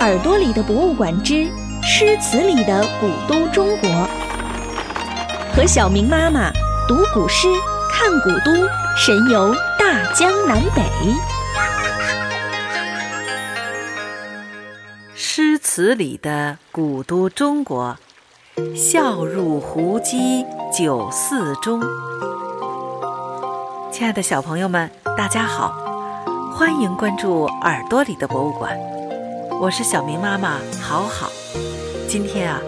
[0.00, 1.46] 耳朵里的博物馆之
[1.82, 3.88] 诗词里的古都中国，
[5.54, 6.50] 和小明妈妈
[6.86, 7.48] 读古诗、
[7.90, 8.52] 看古都，
[8.94, 10.82] 神游大江南北。
[15.14, 17.96] 诗词里的古都中国，
[18.76, 21.80] 笑入胡姬酒肆中。
[23.90, 25.74] 亲爱的小朋友们，大家好，
[26.52, 28.78] 欢迎关注耳朵里的博物馆。
[29.58, 31.30] 我是小明妈妈，好好。
[32.06, 32.60] 今天啊，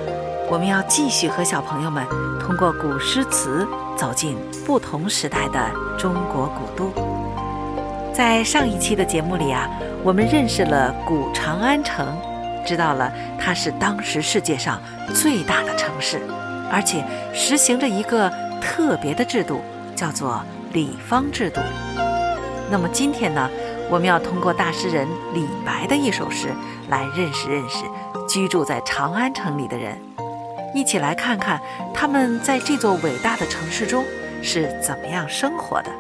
[0.50, 2.02] 我们要继续和小朋友们
[2.40, 6.90] 通过古诗词走进不同时代的中国古都。
[8.12, 9.68] 在上一期的节目里啊，
[10.02, 12.16] 我们认识了古长安城，
[12.66, 14.80] 知道了它是当时世界上
[15.14, 16.22] 最大的城市，
[16.72, 18.32] 而且实行着一个
[18.62, 19.60] 特别的制度，
[19.94, 21.60] 叫做礼方制度。
[22.70, 23.48] 那么今天呢？
[23.90, 26.48] 我们要通过大诗人李白的一首诗
[26.88, 27.84] 来认识认识
[28.28, 29.98] 居住在长安城里的人，
[30.74, 31.60] 一起来看看
[31.94, 34.04] 他们在这座伟大的城市中
[34.42, 35.90] 是怎么样生活的。《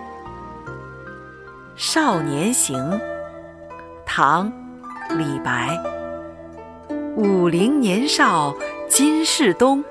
[1.76, 2.76] 少年行》
[4.04, 4.52] 唐·
[5.16, 5.78] 李白，
[7.16, 8.54] 五陵年少
[8.90, 9.82] 金世东，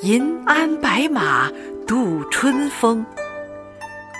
[0.00, 1.50] 银鞍白马
[1.86, 3.04] 度春风。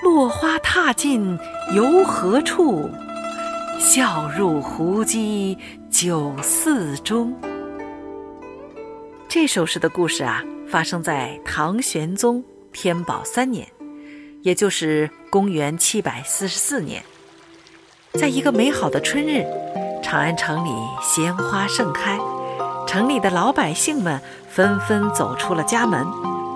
[0.03, 1.39] 落花踏尽
[1.73, 2.91] 游何处？
[3.79, 5.57] 笑入胡姬
[5.89, 7.33] 酒肆中。
[9.29, 13.69] 这首诗的故事啊，发生在唐玄宗天宝三年，
[14.43, 17.01] 也就是公元七百四十四年。
[18.15, 19.47] 在一个美好的春日，
[20.03, 22.19] 长安城里鲜花盛开，
[22.89, 26.05] 城里的老百姓们纷纷走出了家门，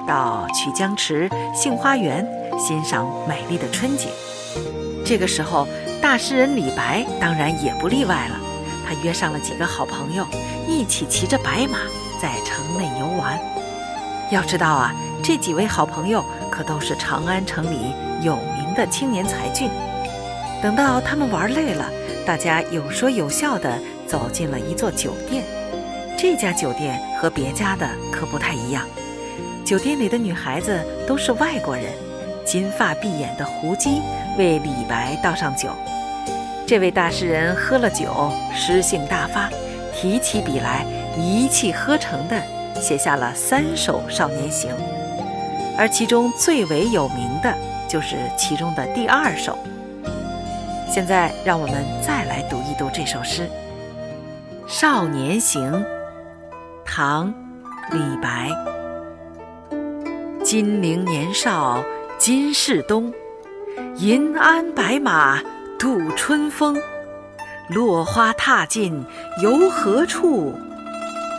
[0.04, 2.26] 到曲江池、杏花园。
[2.58, 4.08] 欣赏美丽的春景。
[5.04, 5.66] 这个时候，
[6.02, 8.40] 大诗人李白当然也不例外了。
[8.86, 10.26] 他约上了几个好朋友，
[10.68, 11.78] 一起骑着白马
[12.20, 13.38] 在城内游玩。
[14.30, 19.70] 要知道啊，这几位好朋友可都是长安城里有名的青年才俊。
[20.62, 21.90] 等到他们玩累了，
[22.24, 25.44] 大家有说有笑地走进了一座酒店。
[26.18, 28.82] 这家酒店和别家的可不太一样，
[29.64, 31.92] 酒店里的女孩子都是外国人。
[32.46, 34.00] 金发碧眼的胡姬
[34.38, 35.68] 为李白倒上酒，
[36.64, 39.50] 这位大诗人喝了酒，诗兴大发，
[39.92, 40.86] 提起笔来
[41.18, 42.40] 一气呵成地
[42.80, 44.70] 写下了三首《少年行》，
[45.76, 47.52] 而其中最为有名的
[47.88, 49.58] 就是其中的第二首。
[50.88, 53.50] 现在，让我们再来读一读这首诗
[54.68, 55.72] 《少年行》，
[56.84, 57.34] 唐·
[57.92, 58.48] 李白，
[60.44, 61.82] 金陵年少。
[62.18, 63.12] 金世东，
[63.98, 65.38] 银鞍白马
[65.78, 66.76] 度春风。
[67.68, 69.04] 落花踏尽
[69.42, 70.54] 游何处？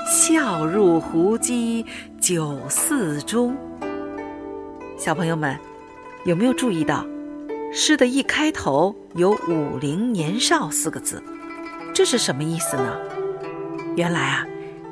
[0.08, 1.84] 笑入胡姬
[2.22, 3.58] 酒肆中。
[4.98, 5.58] 小朋友们，
[6.26, 7.04] 有没有注意到，
[7.74, 11.22] 诗的一开头有“武陵年少”四个字？
[11.92, 12.96] 这是什么意思呢？
[13.96, 14.46] 原来啊，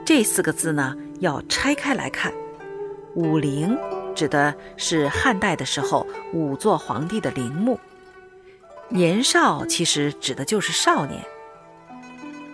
[0.03, 2.33] 这四个字呢要拆开来看
[3.13, 3.77] ，“武陵”。
[4.15, 7.77] 指的是汉代的时候五座皇帝的陵墓，
[8.89, 11.21] 年少其实指的就是少年。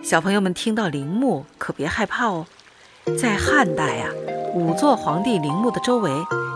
[0.02, 2.44] 小朋友们听到陵墓可别害怕哦，
[3.16, 4.10] 在汉代啊，
[4.52, 6.10] 五座皇帝陵墓的周围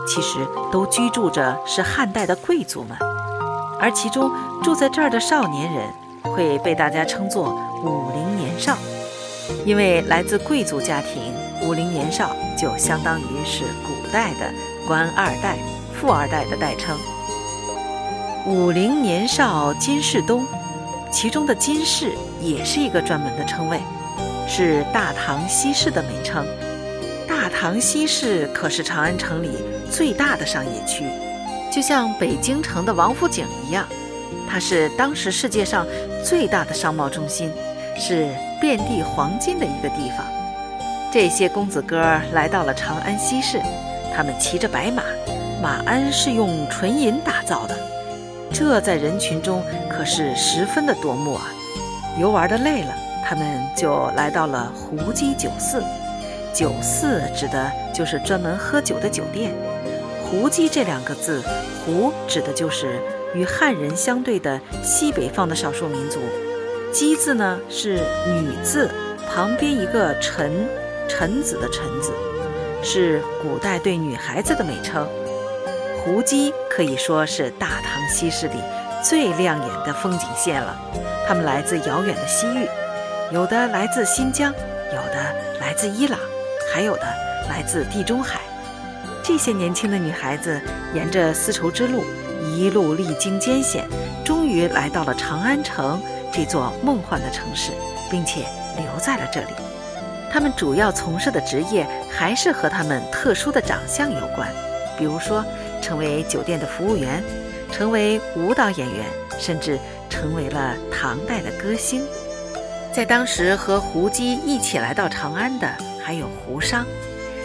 [0.05, 2.97] 其实都居住着是汉代的贵族们，
[3.79, 4.29] 而其中
[4.61, 5.87] 住在这儿的少年人
[6.23, 8.77] 会被大家称作武陵年少，
[9.65, 11.33] 因为来自贵族家庭，
[11.65, 14.51] 武陵年少就相当于是古代的。
[14.87, 15.57] 官二代、
[15.93, 16.97] 富二代的代称。
[18.45, 20.45] 武陵年少金世东，
[21.11, 23.81] 其中的金世也是一个专门的称谓，
[24.47, 26.45] 是大唐西市的美称。
[27.27, 29.49] 大唐西市可是长安城里
[29.91, 31.03] 最大的商业区，
[31.69, 33.85] 就像北京城的王府井一样，
[34.49, 35.85] 它是当时世界上
[36.23, 37.51] 最大的商贸中心，
[37.97, 40.25] 是遍地黄金的一个地方。
[41.11, 43.61] 这些公子哥儿来到了长安西市。
[44.17, 45.03] 他们骑着白马，
[45.61, 47.77] 马鞍是用纯银打造的，
[48.51, 51.53] 这在人群中可是十分的夺目啊！
[52.19, 55.83] 游玩的累了，他们就来到了胡姬酒肆。
[56.51, 59.53] 酒肆指的就是专门喝酒的酒店。
[60.23, 61.43] 胡姬这两个字，
[61.85, 62.99] 胡指的就是
[63.35, 66.19] 与汉人相对的西北方的少数民族，
[66.91, 68.89] 姬字呢是女字
[69.31, 70.67] 旁边一个臣，
[71.07, 72.11] 臣子的臣字。
[72.83, 75.07] 是古代对女孩子的美称，
[75.99, 78.55] 胡姬可以说是大唐西市里
[79.03, 80.77] 最亮眼的风景线了。
[81.27, 82.67] 他们来自遥远的西域，
[83.31, 84.53] 有的来自新疆，
[84.93, 86.19] 有的来自伊朗，
[86.73, 87.03] 还有的
[87.49, 88.39] 来自地中海。
[89.23, 90.61] 这些年轻的女孩子
[90.93, 92.05] 沿着丝绸之路，
[92.41, 93.85] 一路历经艰险，
[94.23, 96.01] 终于来到了长安城
[96.31, 97.73] 这座梦幻的城市，
[98.09, 98.45] 并且
[98.77, 99.47] 留在了这里。
[100.37, 104.47] 他们主要从事的职业还是和他们特殊的长相有关，
[104.95, 105.43] 比如说
[105.81, 107.23] 成为酒店的服务员，
[107.71, 109.03] 成为舞蹈演员，
[109.39, 109.79] 甚至
[110.11, 112.03] 成为了唐代的歌星。
[112.93, 115.67] 在当时和胡姬一起来到长安的
[116.05, 116.85] 还有胡商，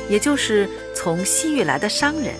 [0.06, 2.34] 也就是从西域来的商人。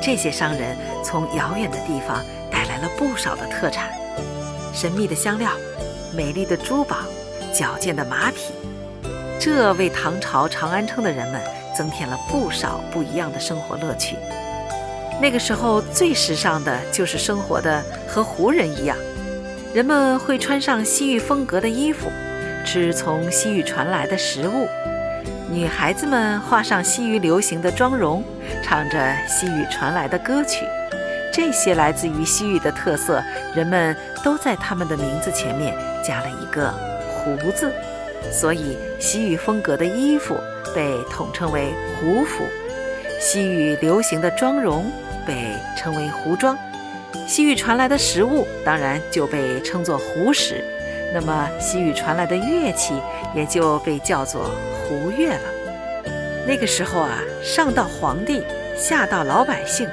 [0.00, 3.90] 这些商人从遥远的地方带来了不少的特产：
[4.72, 5.50] 神秘的香料、
[6.14, 6.98] 美丽的珠宝、
[7.52, 8.52] 矫健的马匹。
[9.44, 11.42] 这为唐朝长安城的人们
[11.76, 14.14] 增添了不少不一样的生活乐趣。
[15.20, 18.96] 那个时候最时尚的就是生活的和胡人一样，
[19.74, 22.08] 人们会穿上西域风格的衣服。
[22.64, 24.68] 吃从西域传来的食物，
[25.50, 28.22] 女孩子们画上西域流行的妆容，
[28.62, 30.64] 唱着西域传来的歌曲。
[31.32, 33.20] 这些来自于西域的特色，
[33.56, 35.74] 人们都在他们的名字前面
[36.06, 36.72] 加了一个
[37.10, 37.72] “胡”字，
[38.30, 40.36] 所以西域风格的衣服
[40.74, 42.44] 被统称为胡服，
[43.20, 44.90] 西域流行的妆容
[45.26, 46.56] 被称为胡妆，
[47.26, 50.64] 西域传来的食物当然就被称作胡食。
[51.14, 52.94] 那么，西域传来的乐器
[53.34, 54.50] 也就被叫做
[54.88, 56.04] 胡乐了。
[56.46, 58.42] 那个时候啊，上到皇帝，
[58.76, 59.86] 下到老百姓，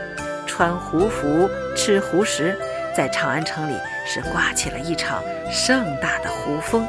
[0.47, 2.57] 穿胡服、吃胡食，
[2.95, 3.75] 在长安城里
[4.07, 5.21] 是刮起了一场
[5.51, 6.87] 盛大的胡风。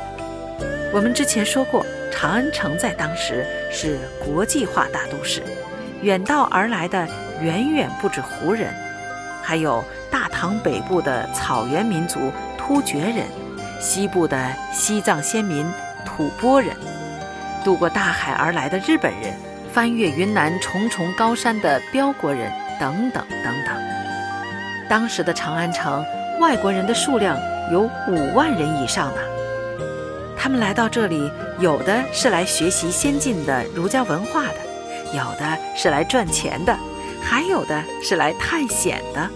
[0.92, 5.40] 我们之前说过，长安城在当时是国际化大都市，
[6.02, 7.06] 远道而来的
[7.40, 8.74] 远远不止胡人，
[9.40, 13.24] 还有大唐北部的草原民族突厥人。
[13.78, 14.36] 西部的
[14.72, 15.64] 西藏先民
[16.04, 16.76] 吐蕃人，
[17.64, 19.32] 渡过大海而来的日本人，
[19.72, 23.74] 翻越云南重重高山的标国人，等等等等。
[24.88, 26.04] 当时的长安城，
[26.40, 27.38] 外国人的数量
[27.72, 29.20] 有五万人以上呢。
[30.42, 34.56] 他们来到这里，有的是来学习先进的儒家文化的，
[35.12, 36.74] 有的是来赚钱的，
[37.22, 39.28] 还有的是来探险的。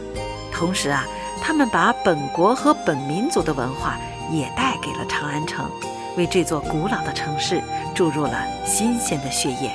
[0.51, 1.05] 同时啊，
[1.43, 3.99] 他们把本国和本民族的文化。
[4.33, 5.71] 也带给了长安城，
[6.17, 7.61] 为这座古老的城市
[7.95, 9.71] 注入了新鲜的血液。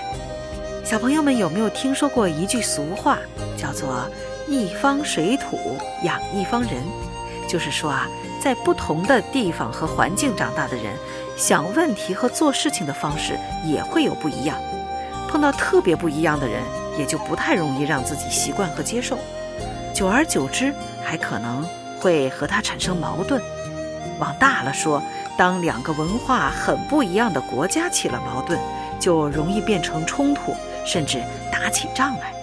[0.83, 3.19] 小朋友们有没有听说过一句俗话，
[3.55, 4.09] 叫做
[4.49, 6.83] “一方水土养一方人”？
[7.47, 8.07] 就是说啊，
[8.41, 10.97] 在不同的地方和环境长大的人，
[11.39, 14.57] 想问题和做事情的方式也会有不一样。
[15.29, 16.61] 碰到特别不一样的人，
[16.97, 19.17] 也就不太容易让自己习惯和接受。
[19.93, 21.65] 久而久之，还可能
[21.97, 23.41] 会和他产生矛盾。
[24.19, 25.01] 往大了说，
[25.37, 28.59] 当两个文化很不一样的国家起了矛盾，
[28.99, 30.53] 就容易变成冲突，
[30.85, 32.33] 甚至打起仗来。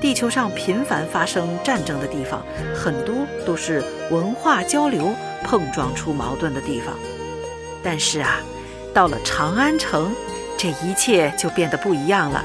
[0.00, 2.42] 地球上频繁发生战争的地方，
[2.74, 3.14] 很多
[3.44, 5.14] 都是文化交流
[5.44, 6.94] 碰撞出矛盾的地方。
[7.86, 8.40] 但是啊，
[8.92, 10.12] 到了长安城，
[10.58, 12.42] 这一切就变得不一样了。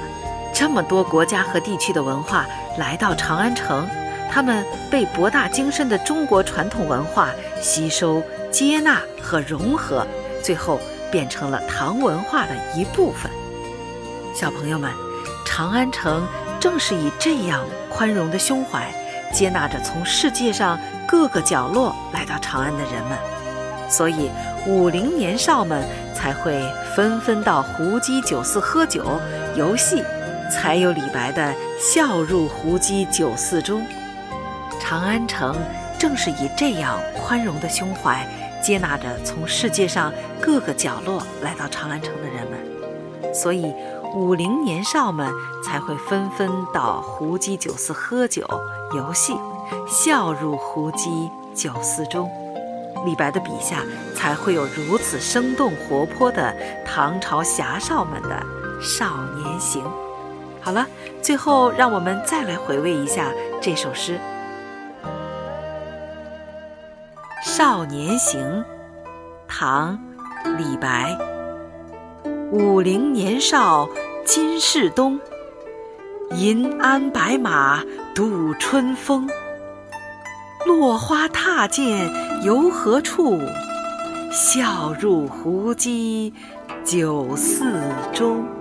[0.54, 2.46] 这么多国家和地区的文化
[2.78, 3.88] 来到长安城，
[4.32, 8.22] 他们被博大精深的中国传统文化吸收。
[8.52, 10.06] 接纳和融合，
[10.44, 10.78] 最后
[11.10, 13.32] 变成了唐文化的一部分。
[14.36, 14.92] 小朋友们，
[15.46, 16.28] 长安城
[16.60, 18.94] 正是以这样宽容的胸怀，
[19.34, 20.78] 接纳着从世界上
[21.08, 23.18] 各个角落来到长安的人们，
[23.92, 24.32] 所以
[24.66, 26.60] 武陵年少们才会
[26.96, 29.06] 纷纷到胡姬酒肆喝酒、
[29.56, 30.02] 游戏，
[30.50, 33.86] 才有李白的“笑入胡姬酒肆中”。
[34.80, 35.56] 长安城
[36.00, 38.26] 正是以这样宽容的胸怀。
[38.64, 43.74] 接纳着从世界上各个角落来到长安城的人们，所以
[44.14, 45.34] 武陵年少们
[45.64, 48.46] 才会纷纷到胡姬酒肆喝酒、
[48.96, 49.34] 游戏，
[49.88, 52.30] 笑入胡姬酒肆中。
[53.06, 53.84] 李白的笔下
[54.16, 56.56] 才会有如此生动活泼的
[56.86, 58.44] 唐朝侠少们的
[58.82, 59.84] 少年行。
[60.62, 60.86] 好了，
[61.22, 64.20] 最后让我们再来回味一下这首诗。
[67.44, 68.40] 《少年行》
[69.48, 69.98] 唐·
[70.58, 71.18] 李白。
[72.52, 73.90] 武陵年少
[74.26, 75.20] 今是东，
[76.32, 79.28] 银鞍白马度春风。
[80.68, 81.98] 落花踏尽
[82.44, 83.40] 游何处？
[84.32, 86.34] 笑入胡姬
[86.84, 87.72] 酒肆
[88.14, 88.61] 中。